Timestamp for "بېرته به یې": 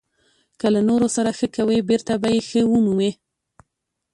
1.89-2.41